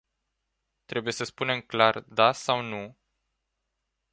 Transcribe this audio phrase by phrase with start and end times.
[0.85, 2.97] Trebuie să spunem clar "da” sau "nu”.